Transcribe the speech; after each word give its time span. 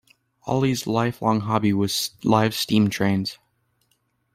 Ollie's 0.47 0.87
lifelong 0.87 1.41
hobby 1.41 1.73
was 1.73 2.15
live 2.23 2.55
steam 2.55 2.89
trains. 2.89 3.37